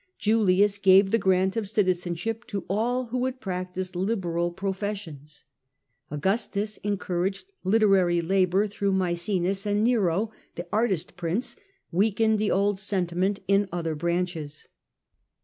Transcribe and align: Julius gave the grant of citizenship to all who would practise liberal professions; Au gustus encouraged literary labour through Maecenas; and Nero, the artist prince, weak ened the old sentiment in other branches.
Julius 0.17 0.79
gave 0.79 1.11
the 1.11 1.19
grant 1.19 1.55
of 1.55 1.69
citizenship 1.69 2.47
to 2.47 2.65
all 2.67 3.05
who 3.05 3.19
would 3.19 3.39
practise 3.39 3.95
liberal 3.95 4.49
professions; 4.49 5.43
Au 6.09 6.17
gustus 6.17 6.77
encouraged 6.81 7.51
literary 7.63 8.19
labour 8.19 8.65
through 8.65 8.93
Maecenas; 8.93 9.63
and 9.67 9.83
Nero, 9.83 10.31
the 10.55 10.67
artist 10.73 11.15
prince, 11.15 11.55
weak 11.91 12.17
ened 12.17 12.39
the 12.39 12.49
old 12.49 12.79
sentiment 12.79 13.41
in 13.47 13.69
other 13.71 13.93
branches. 13.93 14.69